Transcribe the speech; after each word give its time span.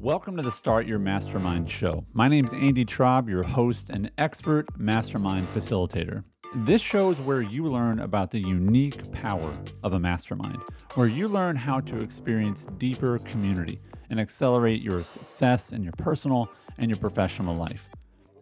Welcome 0.00 0.36
to 0.36 0.44
the 0.44 0.52
Start 0.52 0.86
Your 0.86 1.00
Mastermind 1.00 1.68
show. 1.68 2.04
My 2.12 2.28
name 2.28 2.44
is 2.44 2.52
Andy 2.52 2.84
Traub, 2.84 3.28
your 3.28 3.42
host 3.42 3.90
and 3.90 4.12
expert 4.16 4.66
mastermind 4.78 5.48
facilitator. 5.48 6.22
This 6.54 6.80
show 6.80 7.10
is 7.10 7.18
where 7.18 7.42
you 7.42 7.64
learn 7.64 7.98
about 7.98 8.30
the 8.30 8.38
unique 8.38 9.10
power 9.10 9.52
of 9.82 9.94
a 9.94 9.98
mastermind, 9.98 10.58
where 10.94 11.08
you 11.08 11.26
learn 11.26 11.56
how 11.56 11.80
to 11.80 12.00
experience 12.00 12.64
deeper 12.78 13.18
community 13.18 13.80
and 14.08 14.20
accelerate 14.20 14.84
your 14.84 15.02
success 15.02 15.72
in 15.72 15.82
your 15.82 15.94
personal 15.98 16.48
and 16.78 16.88
your 16.88 16.98
professional 16.98 17.56
life. 17.56 17.88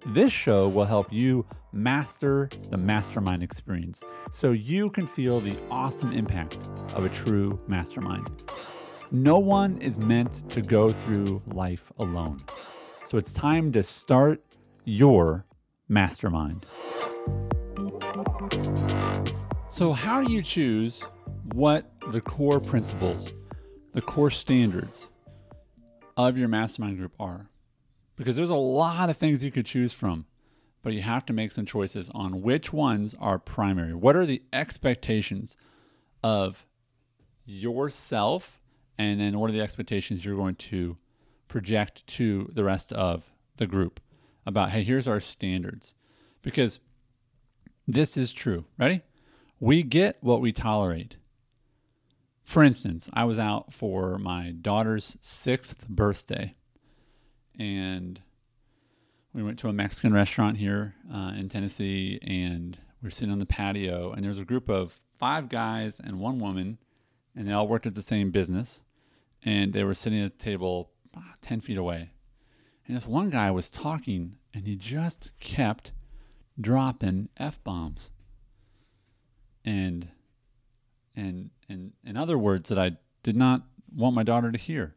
This 0.09 0.33
show 0.35 0.69
will 0.69 0.85
help 0.85 1.11
you 1.11 1.47
master 1.73 2.51
the 2.71 2.77
mastermind 2.77 3.43
experience 3.43 4.05
so 4.31 4.53
you 4.53 4.91
can 4.91 5.07
feel 5.07 5.41
the 5.41 5.57
awesome 5.71 6.13
impact 6.13 6.59
of 6.93 7.07
a 7.07 7.09
true 7.09 7.59
mastermind. 7.67 8.29
No 9.13 9.39
one 9.39 9.81
is 9.81 9.99
meant 9.99 10.51
to 10.51 10.61
go 10.61 10.91
through 10.91 11.41
life 11.47 11.93
alone. 11.99 12.39
So 13.05 13.19
it's 13.19 13.33
time 13.33 13.71
to 13.73 13.85
start 13.85 14.43
your 14.85 15.47
mastermind. 15.89 16.67
So, 19.69 19.93
how 19.93 20.23
do 20.23 20.33
you 20.33 20.43
choose 20.43 21.07
what 21.53 21.93
the 22.11 22.21
core 22.21 22.59
principles, 22.59 23.33
the 23.93 24.01
core 24.01 24.31
standards 24.31 25.09
of 26.17 26.37
your 26.37 26.49
mastermind 26.49 26.99
group 26.99 27.13
are? 27.21 27.49
Because 28.17 28.35
there's 28.35 28.51
a 28.51 28.55
lot 28.55 29.09
of 29.09 29.17
things 29.17 29.45
you 29.45 29.53
could 29.53 29.67
choose 29.67 29.93
from, 29.93 30.27
but 30.83 30.95
you 30.95 31.03
have 31.03 31.25
to 31.27 31.33
make 31.33 31.53
some 31.53 31.67
choices 31.67 32.11
on 32.13 32.43
which 32.43 32.73
ones 32.73 33.15
are 33.21 33.39
primary. 33.39 33.95
What 33.95 34.17
are 34.17 34.27
the 34.27 34.43
expectations 34.53 35.57
of 36.25 36.67
yourself 37.45 38.59
and 38.99 39.21
then 39.21 39.39
what 39.39 39.51
are 39.51 39.53
the 39.53 39.61
expectations 39.61 40.25
you're 40.25 40.37
going 40.37 40.55
to 40.55 40.97
project 41.49 42.07
to 42.07 42.51
the 42.55 42.65
rest 42.65 42.93
of 42.93 43.31
the 43.57 43.67
group 43.67 44.01
about 44.45 44.71
hey 44.71 44.83
here's 44.83 45.09
our 45.09 45.21
standards? 45.21 45.95
Because 46.43 46.81
this 47.87 48.17
is 48.17 48.33
true. 48.33 48.65
Ready? 48.79 49.03
We 49.61 49.83
get 49.83 50.19
what 50.21 50.41
we 50.41 50.53
tolerate. 50.53 51.17
For 52.45 52.63
instance 52.63 53.11
i 53.13 53.25
was 53.25 53.39
out 53.39 53.73
for 53.73 54.19
my 54.19 54.53
daughter's 54.53 55.17
sixth 55.21 55.89
birthday 55.89 56.55
and 57.59 58.21
we 59.33 59.43
went 59.43 59.59
to 59.59 59.69
a 59.69 59.73
mexican 59.73 60.13
restaurant 60.13 60.57
here 60.57 60.95
uh, 61.13 61.33
in 61.37 61.49
tennessee 61.49 62.21
and 62.23 62.79
we 63.03 63.07
were 63.09 63.11
sitting 63.11 63.33
on 63.33 63.41
the 63.41 63.47
patio 63.47 64.13
and 64.13 64.25
there's 64.25 64.39
a 64.39 64.45
group 64.45 64.69
of 64.69 65.01
five 65.19 65.49
guys 65.49 66.01
and 66.03 66.21
one 66.21 66.39
woman 66.39 66.79
and 67.35 67.49
they 67.49 67.53
all 67.53 67.67
worked 67.69 67.87
at 67.87 67.95
the 67.95 68.03
same 68.03 68.31
business 68.31 68.81
and 69.47 69.73
they 69.73 69.85
were 69.85 69.95
sitting 69.95 70.21
at 70.21 70.27
a 70.27 70.37
table 70.37 70.91
ah, 71.17 71.35
10 71.41 71.61
feet 71.61 71.79
away. 71.79 72.11
And 72.87 72.97
this 72.97 73.07
one 73.07 73.31
guy 73.31 73.51
was 73.53 73.71
talking, 73.71 74.37
and 74.53 74.67
he 74.67 74.75
just 74.75 75.31
kept 75.39 75.93
dropping 76.61 77.29
F 77.37 77.63
bombs. 77.63 78.11
And, 79.65 80.09
and, 81.15 81.51
and 81.69 81.93
in 82.05 82.17
other 82.17 82.37
words 82.37 82.69
that 82.69 82.79
I 82.79 82.97
did 83.23 83.37
not 83.37 83.63
want 83.95 84.17
my 84.17 84.25
daughter 84.25 84.51
to 84.51 84.59
hear. 84.59 84.97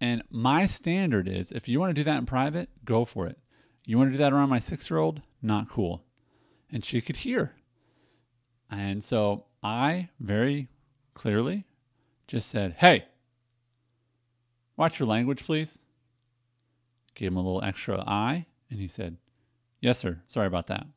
And 0.00 0.22
my 0.30 0.66
standard 0.66 1.28
is 1.28 1.52
if 1.52 1.68
you 1.68 1.80
want 1.80 1.90
to 1.90 2.00
do 2.00 2.04
that 2.04 2.18
in 2.18 2.26
private, 2.26 2.70
go 2.84 3.04
for 3.04 3.26
it. 3.26 3.38
You 3.84 3.98
want 3.98 4.08
to 4.08 4.12
do 4.12 4.18
that 4.18 4.32
around 4.32 4.48
my 4.48 4.58
six 4.60 4.88
year 4.88 4.98
old? 4.98 5.20
Not 5.40 5.68
cool. 5.68 6.04
And 6.70 6.84
she 6.84 7.00
could 7.00 7.16
hear. 7.16 7.54
And 8.70 9.02
so 9.02 9.46
I 9.62 10.08
very 10.18 10.68
clearly 11.14 11.66
just 12.26 12.48
said, 12.48 12.76
Hey, 12.78 13.04
Watch 14.82 14.98
your 14.98 15.06
language, 15.06 15.44
please. 15.44 15.78
Gave 17.14 17.28
him 17.28 17.36
a 17.36 17.40
little 17.40 17.62
extra 17.62 18.02
eye, 18.04 18.46
and 18.68 18.80
he 18.80 18.88
said, 18.88 19.16
Yes, 19.80 19.96
sir. 19.96 20.22
Sorry 20.26 20.48
about 20.48 20.66
that. 20.66 20.88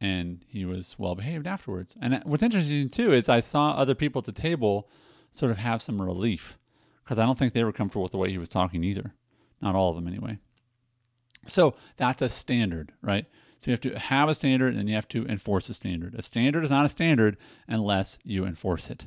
And 0.00 0.44
he 0.48 0.64
was 0.64 0.96
well 0.98 1.14
behaved 1.14 1.46
afterwards. 1.46 1.96
And 2.02 2.20
what's 2.24 2.42
interesting, 2.42 2.88
too, 2.88 3.12
is 3.12 3.28
I 3.28 3.38
saw 3.38 3.70
other 3.70 3.94
people 3.94 4.18
at 4.18 4.24
the 4.24 4.32
table 4.32 4.88
sort 5.30 5.52
of 5.52 5.58
have 5.58 5.80
some 5.80 6.02
relief 6.02 6.58
because 7.04 7.20
I 7.20 7.24
don't 7.24 7.38
think 7.38 7.52
they 7.52 7.62
were 7.62 7.70
comfortable 7.70 8.02
with 8.02 8.10
the 8.10 8.18
way 8.18 8.32
he 8.32 8.38
was 8.38 8.48
talking 8.48 8.82
either. 8.82 9.14
Not 9.62 9.76
all 9.76 9.90
of 9.90 9.94
them, 9.94 10.08
anyway. 10.08 10.40
So 11.46 11.76
that's 11.98 12.20
a 12.20 12.28
standard, 12.28 12.90
right? 13.00 13.26
So 13.60 13.70
you 13.70 13.74
have 13.74 13.80
to 13.82 13.96
have 13.96 14.28
a 14.28 14.34
standard 14.34 14.70
and 14.70 14.78
then 14.78 14.88
you 14.88 14.96
have 14.96 15.06
to 15.10 15.24
enforce 15.26 15.68
a 15.68 15.74
standard. 15.74 16.16
A 16.16 16.22
standard 16.22 16.64
is 16.64 16.70
not 16.72 16.84
a 16.84 16.88
standard 16.88 17.36
unless 17.68 18.18
you 18.24 18.44
enforce 18.44 18.90
it. 18.90 19.06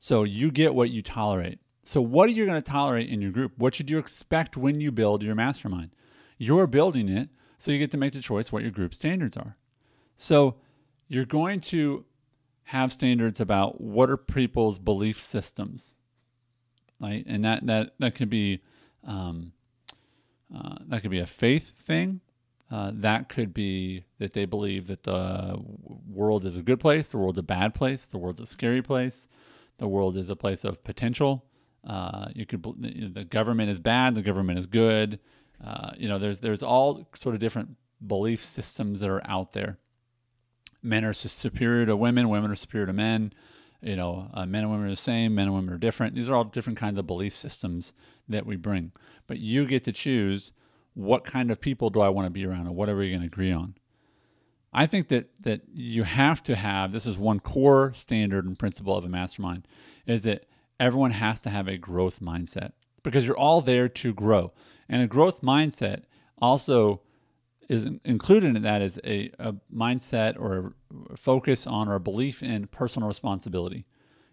So 0.00 0.24
you 0.24 0.50
get 0.50 0.74
what 0.74 0.88
you 0.88 1.02
tolerate. 1.02 1.58
So, 1.88 2.02
what 2.02 2.28
are 2.28 2.32
you 2.32 2.44
going 2.44 2.62
to 2.62 2.70
tolerate 2.70 3.08
in 3.08 3.22
your 3.22 3.30
group? 3.30 3.52
What 3.56 3.74
should 3.74 3.88
you 3.88 3.96
expect 3.96 4.58
when 4.58 4.78
you 4.78 4.92
build 4.92 5.22
your 5.22 5.34
mastermind? 5.34 5.88
You're 6.36 6.66
building 6.66 7.08
it, 7.08 7.30
so 7.56 7.72
you 7.72 7.78
get 7.78 7.90
to 7.92 7.96
make 7.96 8.12
the 8.12 8.20
choice 8.20 8.52
what 8.52 8.60
your 8.60 8.70
group 8.70 8.94
standards 8.94 9.38
are. 9.38 9.56
So, 10.14 10.56
you're 11.08 11.24
going 11.24 11.62
to 11.62 12.04
have 12.64 12.92
standards 12.92 13.40
about 13.40 13.80
what 13.80 14.10
are 14.10 14.18
people's 14.18 14.78
belief 14.78 15.18
systems, 15.18 15.94
right? 17.00 17.24
And 17.26 17.42
that 17.44 17.64
that 17.64 17.94
that 18.00 18.14
could 18.14 18.28
be 18.28 18.60
um, 19.02 19.54
uh, 20.54 20.76
that 20.88 21.00
could 21.00 21.10
be 21.10 21.20
a 21.20 21.26
faith 21.26 21.70
thing. 21.70 22.20
Uh, 22.70 22.90
that 22.92 23.30
could 23.30 23.54
be 23.54 24.04
that 24.18 24.34
they 24.34 24.44
believe 24.44 24.88
that 24.88 25.04
the 25.04 25.58
world 26.06 26.44
is 26.44 26.58
a 26.58 26.62
good 26.62 26.80
place, 26.80 27.12
the 27.12 27.16
world's 27.16 27.38
a 27.38 27.42
bad 27.42 27.74
place, 27.74 28.04
the 28.04 28.18
world's 28.18 28.40
a 28.40 28.44
scary 28.44 28.82
place, 28.82 29.26
the 29.78 29.88
world 29.88 30.18
is 30.18 30.28
a 30.28 30.36
place 30.36 30.64
of 30.64 30.84
potential, 30.84 31.46
uh, 31.88 32.28
you 32.34 32.44
could 32.44 32.62
the 33.14 33.24
government 33.24 33.70
is 33.70 33.80
bad, 33.80 34.14
the 34.14 34.22
government 34.22 34.58
is 34.58 34.66
good. 34.66 35.18
Uh, 35.64 35.90
you 35.96 36.06
know, 36.06 36.18
there's 36.18 36.40
there's 36.40 36.62
all 36.62 37.08
sort 37.14 37.34
of 37.34 37.40
different 37.40 37.76
belief 38.06 38.44
systems 38.44 39.00
that 39.00 39.08
are 39.08 39.22
out 39.26 39.54
there. 39.54 39.78
Men 40.82 41.04
are 41.04 41.12
superior 41.12 41.86
to 41.86 41.96
women, 41.96 42.28
women 42.28 42.50
are 42.50 42.56
superior 42.56 42.86
to 42.86 42.92
men. 42.92 43.32
You 43.80 43.96
know, 43.96 44.28
uh, 44.34 44.44
men 44.44 44.64
and 44.64 44.70
women 44.70 44.86
are 44.86 44.90
the 44.90 44.96
same, 44.96 45.34
men 45.34 45.46
and 45.46 45.54
women 45.54 45.72
are 45.72 45.78
different. 45.78 46.14
These 46.14 46.28
are 46.28 46.34
all 46.34 46.44
different 46.44 46.78
kinds 46.78 46.98
of 46.98 47.06
belief 47.06 47.32
systems 47.32 47.92
that 48.28 48.44
we 48.44 48.56
bring. 48.56 48.92
But 49.26 49.38
you 49.38 49.66
get 49.66 49.84
to 49.84 49.92
choose 49.92 50.52
what 50.94 51.24
kind 51.24 51.50
of 51.50 51.60
people 51.60 51.88
do 51.90 52.00
I 52.00 52.08
want 52.08 52.26
to 52.26 52.30
be 52.30 52.44
around, 52.44 52.66
or 52.66 52.72
whatever 52.72 53.02
you're 53.02 53.16
going 53.16 53.28
to 53.28 53.32
agree 53.32 53.52
on. 53.52 53.76
I 54.72 54.86
think 54.86 55.08
that 55.08 55.30
that 55.40 55.62
you 55.72 56.02
have 56.02 56.42
to 56.42 56.54
have 56.54 56.92
this 56.92 57.06
is 57.06 57.16
one 57.16 57.40
core 57.40 57.92
standard 57.94 58.44
and 58.44 58.58
principle 58.58 58.96
of 58.96 59.04
a 59.04 59.08
mastermind 59.08 59.66
is 60.06 60.24
that 60.24 60.44
everyone 60.80 61.12
has 61.12 61.40
to 61.42 61.50
have 61.50 61.68
a 61.68 61.76
growth 61.76 62.20
mindset 62.20 62.72
because 63.02 63.26
you're 63.26 63.38
all 63.38 63.60
there 63.60 63.88
to 63.88 64.12
grow. 64.12 64.52
And 64.88 65.02
a 65.02 65.06
growth 65.06 65.42
mindset 65.42 66.02
also 66.38 67.02
is 67.68 67.86
included 68.04 68.56
in 68.56 68.62
that 68.62 68.80
is 68.80 68.98
a, 69.04 69.30
a 69.38 69.54
mindset 69.74 70.38
or 70.40 70.74
a 71.10 71.16
focus 71.16 71.66
on 71.66 71.88
or 71.88 71.94
a 71.94 72.00
belief 72.00 72.42
in 72.42 72.66
personal 72.68 73.08
responsibility. 73.08 73.84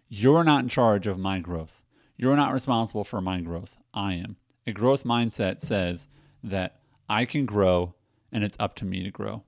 You're 0.08 0.44
not 0.44 0.64
in 0.64 0.70
charge 0.70 1.08
of 1.08 1.20
my 1.20 1.40
growth. 1.40 1.82
You're 2.16 2.38
not 2.38 2.54
responsible 2.54 3.04
for 3.04 3.20
my 3.22 3.42
growth. 3.42 3.78
I 3.94 4.14
am. 4.14 4.38
A 4.66 4.72
growth 4.72 5.04
mindset 5.04 5.60
says 5.60 6.08
that 6.44 6.80
I 7.10 7.26
can 7.26 7.46
grow 7.46 7.96
and 8.32 8.44
it's 8.44 8.58
up 8.60 8.76
to 8.76 8.86
me 8.86 9.04
to 9.04 9.12
grow. 9.12 9.44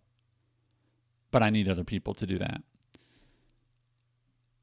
But 1.31 1.43
I 1.43 1.49
need 1.49 1.69
other 1.69 1.83
people 1.83 2.13
to 2.15 2.25
do 2.25 2.37
that. 2.39 2.61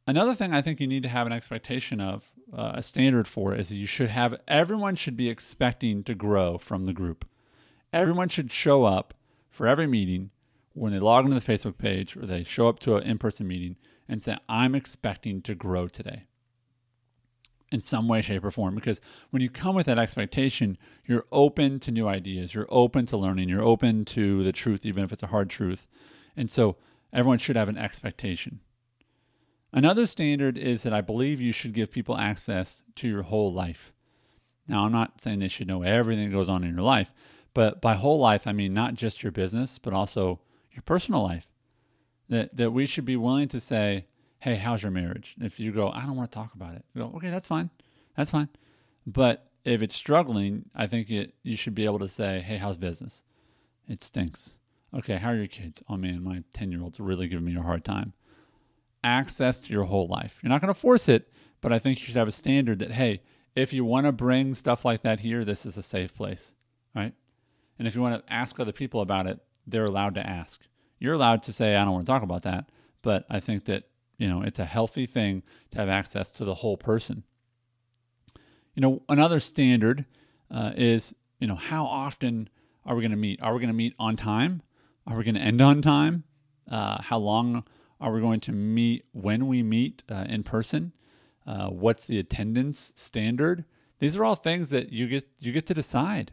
Another 0.07 0.35
thing 0.35 0.53
I 0.53 0.61
think 0.61 0.81
you 0.81 0.87
need 0.87 1.03
to 1.05 1.09
have 1.09 1.27
an 1.27 1.33
expectation 1.33 2.01
of, 2.01 2.33
uh, 2.53 2.73
a 2.75 2.83
standard 2.83 3.27
for, 3.27 3.55
is 3.55 3.71
that 3.71 3.77
you 3.77 3.87
should 3.87 4.11
have 4.11 4.39
everyone 4.47 4.97
should 4.97 5.17
be 5.17 5.31
expecting 5.31 6.05
to 6.05 6.15
grow 6.15 6.59
from 6.59 6.85
the 6.85 6.93
group. 6.93 7.25
Everyone 7.93 8.29
should 8.29 8.53
show 8.53 8.85
up 8.85 9.15
for 9.49 9.67
every 9.67 9.87
meeting 9.87 10.31
when 10.75 10.93
they 10.93 10.99
log 10.99 11.25
into 11.25 11.39
the 11.39 11.53
Facebook 11.53 11.79
page 11.79 12.17
or 12.17 12.27
they 12.27 12.43
show 12.43 12.69
up 12.69 12.81
to 12.81 12.97
an 12.97 13.05
in 13.05 13.19
person 13.19 13.47
meeting 13.47 13.77
and 14.09 14.23
say, 14.23 14.37
I'm 14.49 14.75
expecting 14.75 15.41
to 15.43 15.55
grow 15.55 15.89
today 15.89 16.25
in 17.73 17.81
some 17.81 18.07
way, 18.07 18.21
shape, 18.21 18.45
or 18.45 18.51
form. 18.51 18.75
Because 18.75 19.01
when 19.31 19.41
you 19.41 19.49
come 19.49 19.75
with 19.75 19.87
that 19.87 19.99
expectation, 19.99 20.77
you're 21.07 21.27
open 21.33 21.81
to 21.81 21.91
new 21.91 22.07
ideas, 22.07 22.55
you're 22.55 22.69
open 22.69 23.07
to 23.07 23.17
learning, 23.17 23.49
you're 23.49 23.65
open 23.65 24.05
to 24.07 24.43
the 24.43 24.53
truth, 24.53 24.85
even 24.85 25.03
if 25.03 25.13
it's 25.13 25.23
a 25.23 25.29
hard 25.29 25.49
truth. 25.49 25.87
And 26.37 26.51
so 26.51 26.77
everyone 27.13 27.39
should 27.39 27.57
have 27.57 27.69
an 27.69 27.79
expectation. 27.79 28.61
Another 29.75 30.07
standard 30.07 30.57
is 30.57 30.85
that 30.85 30.93
I 30.93 31.01
believe 31.01 31.41
you 31.41 31.51
should 31.51 31.73
give 31.73 31.91
people 31.91 32.17
access 32.17 32.85
to 32.95 33.09
your 33.09 33.23
whole 33.23 33.53
life. 33.53 33.93
Now, 34.69 34.85
I'm 34.85 34.93
not 34.93 35.21
saying 35.21 35.41
they 35.41 35.49
should 35.49 35.67
know 35.67 35.83
everything 35.83 36.31
that 36.31 36.37
goes 36.37 36.49
on 36.49 36.63
in 36.63 36.73
your 36.73 36.85
life, 36.85 37.13
but 37.55 37.83
by 37.83 37.97
whole 37.97 38.21
life, 38.21 38.47
I 38.47 38.53
mean 38.53 38.73
not 38.73 38.95
just 38.95 39.25
your 39.25 39.33
business, 39.33 39.81
but 39.81 39.93
also 39.93 40.39
your 40.71 40.83
personal 40.83 41.25
life. 41.25 41.49
That, 42.29 42.57
that 42.57 42.71
we 42.71 42.87
should 42.87 43.05
be 43.05 43.17
willing 43.17 43.49
to 43.49 43.59
say, 43.59 44.07
hey, 44.39 44.55
how's 44.55 44.85
your 44.85 44.93
marriage? 44.93 45.35
if 45.41 45.59
you 45.59 45.73
go, 45.73 45.91
I 45.91 46.07
don't 46.07 46.17
want 46.17 46.31
to 46.31 46.35
talk 46.39 46.55
about 46.55 46.77
it, 46.77 46.85
go, 46.97 47.13
okay, 47.17 47.31
that's 47.31 47.49
fine. 47.49 47.69
That's 48.17 48.31
fine. 48.31 48.49
But 49.09 49.51
if 49.65 49.83
it's 49.83 49.97
struggling, 49.97 50.71
I 50.73 50.87
think 50.87 51.11
it, 51.11 51.35
you 51.43 51.57
should 51.57 51.75
be 51.75 51.85
able 51.85 51.99
to 51.99 52.09
say, 52.09 52.41
hey, 52.41 52.59
how's 52.59 52.77
business? 52.77 53.25
It 53.89 54.05
stinks. 54.05 54.55
Okay, 54.97 55.17
how 55.17 55.31
are 55.31 55.37
your 55.37 55.49
kids? 55.49 55.83
Oh 55.89 55.97
man, 55.97 56.23
my 56.23 56.45
10 56.55 56.71
year 56.71 56.81
old's 56.81 57.01
really 57.01 57.27
giving 57.27 57.45
me 57.45 57.57
a 57.57 57.63
hard 57.63 57.85
time 57.85 58.13
access 59.05 59.61
to 59.61 59.73
your 59.73 59.85
whole 59.85 60.09
life. 60.09 60.41
You're 60.43 60.51
not 60.51 60.61
going 60.61 60.75
to 60.75 60.81
force 60.81 61.09
it, 61.09 61.33
but 61.61 61.73
I 61.73 61.79
think 61.79 62.01
you 62.01 62.07
should 62.07 62.17
have 62.17 62.29
a 62.29 62.33
standard 62.33 62.81
that, 62.81 62.93
hey, 62.93 63.23
if 63.55 63.73
you 63.73 63.85
want 63.85 64.07
to 64.07 64.13
bring 64.13 64.55
stuff 64.55 64.85
like 64.85 65.03
that 65.03 65.21
here, 65.21 65.45
this 65.45 65.65
is 65.65 65.77
a 65.77 65.83
safe 65.83 66.15
place, 66.15 66.53
right? 66.95 67.13
And 67.79 67.87
if 67.87 67.95
you 67.95 68.01
want 68.01 68.27
to 68.27 68.33
ask 68.33 68.59
other 68.59 68.73
people 68.73 69.01
about 69.01 69.27
it, 69.27 69.39
they're 69.67 69.85
allowed 69.85 70.15
to 70.17 70.27
ask. 70.27 70.61
You're 70.99 71.15
allowed 71.15 71.43
to 71.45 71.53
say, 71.53 71.77
I 71.77 71.85
don't 71.85 71.95
want 71.95 72.07
to 72.07 72.13
talk 72.13 72.23
about 72.23 72.43
that. 72.43 72.71
But 73.03 73.27
I 73.29 73.41
think 73.41 73.67
that, 73.67 73.85
you 74.19 74.29
know, 74.29 74.43
it's 74.43 74.59
a 74.59 74.65
healthy 74.65 75.07
thing 75.07 75.43
to 75.71 75.79
have 75.79 75.89
access 75.89 76.33
to 76.33 76.45
the 76.45 76.55
whole 76.55 76.77
person. 76.77 77.25
You 78.75 78.81
know, 78.81 79.03
another 79.09 79.41
standard 79.41 80.07
uh, 80.51 80.73
is, 80.77 81.15
you 81.39 81.47
know, 81.47 81.55
how 81.55 81.85
often 81.85 82.49
are 82.85 82.95
we 82.95 83.03
going 83.03 83.11
to 83.11 83.17
meet? 83.17 83.43
Are 83.43 83.53
we 83.53 83.61
going 83.61 83.69
to 83.69 83.75
meet 83.75 83.95
on 83.99 84.17
time? 84.17 84.63
Are 85.07 85.17
we 85.17 85.25
going 85.25 85.35
to 85.35 85.41
end 85.41 85.61
on 85.61 85.83
time? 85.83 86.25
Uh, 86.71 87.01
how 87.03 87.19
long 87.19 87.65
are 88.05 88.13
we 88.13 88.21
going 88.21 88.41
to 88.41 88.53
meet 88.53 89.07
when 89.13 89.47
we 89.47 89.63
meet 89.63 90.03
uh, 90.11 90.27
in 90.29 90.43
person? 90.43 90.93
Uh, 91.47 91.69
what's 91.69 92.05
the 92.07 92.19
attendance 92.19 92.93
standard? 92.95 93.65
These 93.99 94.15
are 94.17 94.25
all 94.25 94.35
things 94.35 94.71
that 94.71 94.93
you 94.93 95.09
get 95.09 95.27
you 95.39 95.53
get 95.53 95.67
to 95.67 95.75
decide. 95.75 96.33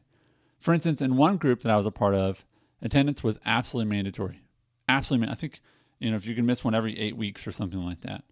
For 0.60 0.74
instance, 0.74 1.02
in 1.02 1.16
one 1.16 1.38
group 1.38 1.62
that 1.62 1.72
I 1.72 1.78
was 1.78 1.86
a 1.86 1.92
part 1.92 2.14
of, 2.14 2.46
attendance 2.82 3.24
was 3.24 3.40
absolutely 3.46 3.90
mandatory. 3.90 4.42
Absolutely, 4.90 5.30
I 5.30 5.36
think 5.36 5.62
you 6.00 6.10
know 6.10 6.18
if 6.18 6.26
you 6.26 6.36
can 6.36 6.46
miss 6.46 6.64
one 6.64 6.76
every 6.76 7.00
eight 7.00 7.16
weeks 7.16 7.48
or 7.48 7.54
something 7.54 7.84
like 7.84 8.02
that, 8.02 8.24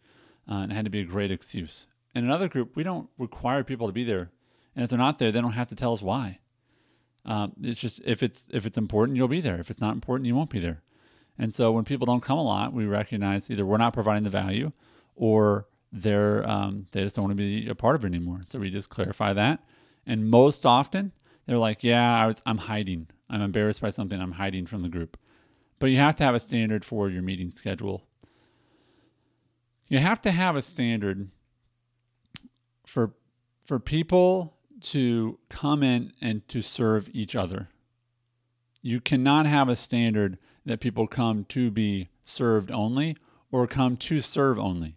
uh, 0.51 0.65
it 0.69 0.73
had 0.73 0.85
to 0.85 0.91
be 0.91 0.99
a 0.99 1.05
great 1.05 1.31
excuse. 1.31 1.87
In 2.13 2.25
another 2.25 2.49
group, 2.49 2.75
we 2.75 2.83
don't 2.83 3.09
require 3.17 3.63
people 3.63 3.87
to 3.87 3.93
be 3.93 4.03
there, 4.03 4.31
and 4.75 4.83
if 4.83 4.89
they're 4.89 4.99
not 4.99 5.17
there, 5.17 5.31
they 5.31 5.41
don't 5.41 5.53
have 5.53 5.67
to 5.67 5.75
tell 5.75 5.93
us 5.93 6.01
why. 6.01 6.39
Um, 7.25 7.53
it's 7.61 7.79
just 7.79 8.01
if 8.03 8.21
it's 8.21 8.47
if 8.51 8.65
it's 8.65 8.77
important, 8.77 9.15
you'll 9.15 9.29
be 9.29 9.41
there. 9.41 9.59
If 9.59 9.69
it's 9.69 9.81
not 9.81 9.93
important, 9.93 10.27
you 10.27 10.35
won't 10.35 10.49
be 10.49 10.59
there. 10.59 10.81
And 11.39 11.53
so 11.53 11.71
when 11.71 11.85
people 11.85 12.05
don't 12.05 12.21
come 12.21 12.37
a 12.37 12.43
lot, 12.43 12.73
we 12.73 12.85
recognize 12.85 13.49
either 13.49 13.65
we're 13.65 13.77
not 13.77 13.93
providing 13.93 14.25
the 14.25 14.29
value, 14.29 14.73
or 15.15 15.67
they're 15.91 16.47
um, 16.47 16.85
they 16.91 17.01
just 17.01 17.15
don't 17.15 17.25
want 17.25 17.37
to 17.37 17.41
be 17.41 17.69
a 17.69 17.75
part 17.75 17.95
of 17.95 18.03
it 18.03 18.07
anymore. 18.07 18.41
So 18.45 18.59
we 18.59 18.69
just 18.69 18.89
clarify 18.89 19.33
that. 19.33 19.63
And 20.05 20.29
most 20.29 20.65
often, 20.65 21.13
they're 21.45 21.57
like, 21.57 21.83
"Yeah, 21.83 22.21
I 22.21 22.27
was, 22.27 22.41
I'm 22.45 22.57
hiding. 22.57 23.07
I'm 23.29 23.41
embarrassed 23.41 23.81
by 23.81 23.89
something. 23.89 24.19
I'm 24.21 24.33
hiding 24.33 24.65
from 24.65 24.81
the 24.81 24.89
group." 24.89 25.17
But 25.79 25.87
you 25.87 25.97
have 25.97 26.17
to 26.17 26.25
have 26.25 26.35
a 26.35 26.39
standard 26.39 26.83
for 26.83 27.09
your 27.09 27.21
meeting 27.21 27.49
schedule. 27.49 28.03
You 29.87 29.99
have 29.99 30.21
to 30.21 30.31
have 30.31 30.57
a 30.57 30.61
standard 30.61 31.29
for 32.85 33.13
for 33.65 33.79
people 33.79 34.57
to 34.81 35.39
come 35.49 35.83
in 35.83 36.11
and 36.21 36.45
to 36.49 36.61
serve 36.61 37.09
each 37.13 37.35
other. 37.35 37.69
You 38.81 38.99
cannot 38.99 39.45
have 39.45 39.69
a 39.69 39.75
standard 39.75 40.37
that 40.65 40.79
people 40.79 41.07
come 41.07 41.45
to 41.45 41.71
be 41.71 42.09
served 42.23 42.71
only 42.71 43.17
or 43.51 43.67
come 43.67 43.97
to 43.97 44.19
serve 44.19 44.59
only. 44.59 44.95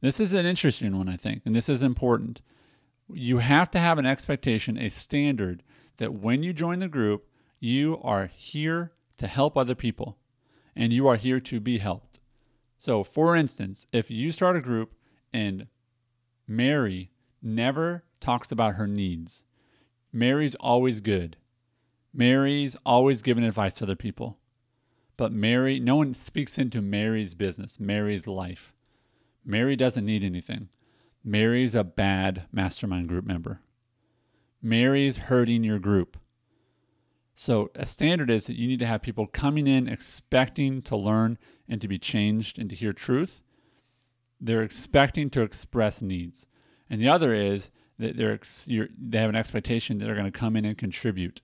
This 0.00 0.20
is 0.20 0.32
an 0.32 0.46
interesting 0.46 0.96
one, 0.96 1.08
I 1.08 1.16
think, 1.16 1.42
and 1.44 1.56
this 1.56 1.68
is 1.68 1.82
important. 1.82 2.40
You 3.12 3.38
have 3.38 3.70
to 3.70 3.78
have 3.78 3.98
an 3.98 4.06
expectation, 4.06 4.76
a 4.76 4.88
standard 4.88 5.62
that 5.96 6.14
when 6.14 6.42
you 6.42 6.52
join 6.52 6.80
the 6.80 6.88
group, 6.88 7.26
you 7.60 7.98
are 8.02 8.26
here 8.26 8.92
to 9.16 9.26
help 9.26 9.56
other 9.56 9.74
people 9.74 10.18
and 10.74 10.92
you 10.92 11.08
are 11.08 11.16
here 11.16 11.40
to 11.40 11.58
be 11.58 11.78
helped. 11.78 12.20
So, 12.78 13.02
for 13.02 13.34
instance, 13.34 13.86
if 13.92 14.10
you 14.10 14.30
start 14.30 14.56
a 14.56 14.60
group 14.60 14.94
and 15.32 15.66
Mary 16.46 17.10
never 17.42 18.04
talks 18.20 18.52
about 18.52 18.74
her 18.74 18.86
needs, 18.86 19.44
Mary's 20.12 20.54
always 20.56 21.00
good. 21.00 21.36
Mary's 22.12 22.76
always 22.84 23.22
giving 23.22 23.44
advice 23.44 23.76
to 23.76 23.84
other 23.84 23.96
people. 23.96 24.38
But 25.16 25.32
Mary, 25.32 25.80
no 25.80 25.96
one 25.96 26.14
speaks 26.14 26.58
into 26.58 26.82
Mary's 26.82 27.34
business, 27.34 27.80
Mary's 27.80 28.26
life. 28.26 28.72
Mary 29.44 29.76
doesn't 29.76 30.04
need 30.04 30.24
anything. 30.24 30.68
Mary's 31.24 31.74
a 31.74 31.84
bad 31.84 32.44
mastermind 32.52 33.08
group 33.08 33.24
member. 33.24 33.60
Mary's 34.60 35.16
hurting 35.16 35.64
your 35.64 35.78
group. 35.78 36.18
So, 37.34 37.70
a 37.74 37.84
standard 37.84 38.30
is 38.30 38.46
that 38.46 38.56
you 38.56 38.66
need 38.66 38.78
to 38.78 38.86
have 38.86 39.02
people 39.02 39.26
coming 39.26 39.66
in 39.66 39.88
expecting 39.88 40.80
to 40.82 40.96
learn 40.96 41.36
and 41.68 41.80
to 41.80 41.88
be 41.88 41.98
changed 41.98 42.58
and 42.58 42.70
to 42.70 42.76
hear 42.76 42.92
truth. 42.92 43.42
They're 44.40 44.62
expecting 44.62 45.28
to 45.30 45.42
express 45.42 46.00
needs. 46.00 46.46
And 46.88 47.00
the 47.00 47.08
other 47.08 47.34
is 47.34 47.70
that 47.98 48.16
they're 48.16 48.40
they 48.66 49.18
have 49.18 49.30
an 49.30 49.36
expectation 49.36 49.98
that 49.98 50.06
they're 50.06 50.14
going 50.14 50.30
to 50.30 50.38
come 50.38 50.56
in 50.56 50.64
and 50.64 50.78
contribute. 50.78 51.42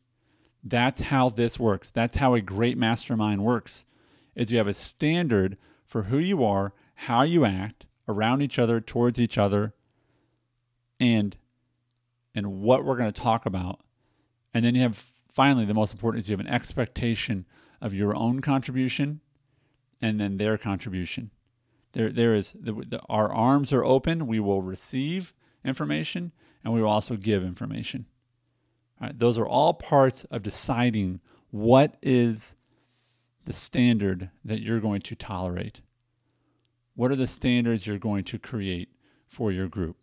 That's 0.62 1.00
how 1.00 1.28
this 1.28 1.58
works. 1.58 1.90
That's 1.90 2.16
how 2.16 2.34
a 2.34 2.40
great 2.40 2.78
mastermind 2.78 3.44
works. 3.44 3.84
Is 4.34 4.50
you 4.50 4.58
have 4.58 4.68
a 4.68 4.74
standard 4.74 5.58
for 5.86 6.04
who 6.04 6.18
you 6.18 6.44
are, 6.44 6.72
how 6.94 7.22
you 7.22 7.44
act 7.44 7.86
around 8.08 8.42
each 8.42 8.58
other, 8.58 8.80
towards 8.80 9.18
each 9.18 9.36
other, 9.36 9.74
and 10.98 11.36
and 12.34 12.60
what 12.62 12.84
we're 12.84 12.96
going 12.96 13.12
to 13.12 13.20
talk 13.20 13.44
about. 13.44 13.80
And 14.54 14.64
then 14.64 14.74
you 14.74 14.82
have 14.82 15.12
finally 15.32 15.64
the 15.64 15.74
most 15.74 15.92
important 15.92 16.22
is 16.22 16.28
you 16.28 16.32
have 16.32 16.46
an 16.46 16.52
expectation 16.52 17.44
of 17.80 17.92
your 17.92 18.14
own 18.14 18.40
contribution 18.40 19.20
and 20.00 20.20
then 20.20 20.38
their 20.38 20.56
contribution. 20.56 21.30
There 21.92 22.10
there 22.10 22.34
is 22.34 22.54
the, 22.58 22.72
the, 22.72 23.00
our 23.08 23.32
arms 23.32 23.72
are 23.72 23.84
open, 23.84 24.26
we 24.26 24.40
will 24.40 24.62
receive 24.62 25.34
information 25.64 26.32
and 26.64 26.72
we 26.72 26.80
will 26.80 26.88
also 26.88 27.16
give 27.16 27.42
information. 27.42 28.06
Right, 29.02 29.18
those 29.18 29.36
are 29.36 29.46
all 29.46 29.74
parts 29.74 30.24
of 30.30 30.44
deciding 30.44 31.18
what 31.50 31.96
is 32.02 32.54
the 33.44 33.52
standard 33.52 34.30
that 34.44 34.62
you're 34.62 34.78
going 34.78 35.00
to 35.02 35.16
tolerate. 35.16 35.80
What 36.94 37.10
are 37.10 37.16
the 37.16 37.26
standards 37.26 37.84
you're 37.84 37.98
going 37.98 38.22
to 38.24 38.38
create 38.38 38.90
for 39.26 39.50
your 39.50 39.66
group? 39.66 39.96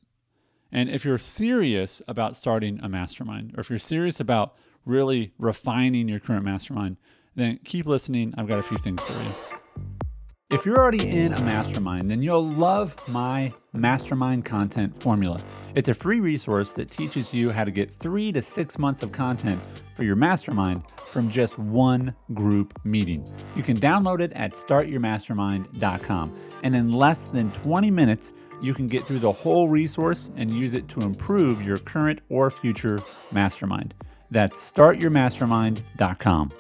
And 0.70 0.90
if 0.90 1.06
you're 1.06 1.18
serious 1.18 2.02
about 2.08 2.36
starting 2.36 2.80
a 2.84 2.90
mastermind, 2.90 3.54
or 3.56 3.62
if 3.62 3.70
you're 3.70 3.80
serious 3.80 4.20
about 4.20 4.56
really 4.86 5.32
refining 5.38 6.10
your 6.10 6.20
current 6.20 6.44
mastermind, 6.44 6.98
then 7.36 7.60
keep 7.64 7.86
listening. 7.86 8.34
I've 8.38 8.48
got 8.48 8.60
a 8.60 8.64
few 8.64 8.78
things 8.78 9.02
for 9.02 9.24
you. 9.24 10.09
If 10.52 10.66
you're 10.66 10.80
already 10.80 11.08
in 11.08 11.32
a 11.32 11.42
mastermind, 11.44 12.10
then 12.10 12.24
you'll 12.24 12.44
love 12.44 12.96
my 13.08 13.54
mastermind 13.74 14.46
content 14.46 15.00
formula. 15.00 15.40
It's 15.76 15.90
a 15.90 15.94
free 15.94 16.20
resource 16.20 16.74
that 16.74 16.90
teaches 16.90 17.32
you 17.32 17.52
how 17.52 17.66
to 17.66 17.70
get 17.70 17.94
three 17.94 18.32
to 18.32 18.42
six 18.42 18.80
months 18.80 19.04
of 19.04 19.12
content 19.12 19.62
for 19.94 20.04
your 20.04 20.16
mastermind 20.16 20.82
from 20.98 21.30
just 21.30 21.60
one 21.60 22.16
group 22.34 22.80
meeting. 22.84 23.24
You 23.56 23.62
can 23.62 23.80
download 23.80 24.22
it 24.22 24.34
at 24.34 24.54
startyourmastermind.com. 24.54 26.40
And 26.64 26.76
in 26.76 26.94
less 26.94 27.26
than 27.26 27.52
20 27.52 27.92
minutes, 27.92 28.34
you 28.60 28.74
can 28.74 28.88
get 28.88 29.04
through 29.04 29.20
the 29.20 29.32
whole 29.32 29.70
resource 29.70 30.32
and 30.36 30.50
use 30.50 30.74
it 30.74 30.88
to 30.88 31.02
improve 31.02 31.64
your 31.64 31.78
current 31.78 32.22
or 32.28 32.50
future 32.50 33.00
mastermind. 33.32 33.94
That's 34.32 34.72
startyourmastermind.com. 34.72 36.54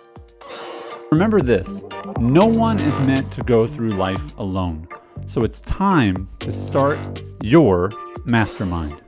Remember 1.12 1.42
this 1.42 1.84
no 2.20 2.46
one 2.46 2.80
is 2.80 2.98
meant 3.08 3.32
to 3.32 3.42
go 3.42 3.66
through 3.66 3.92
life 3.92 4.38
alone. 4.38 4.88
So 5.25 5.44
it's 5.44 5.60
time 5.62 6.30
to 6.39 6.51
start 6.54 7.24
your 7.42 7.92
mastermind. 8.25 9.01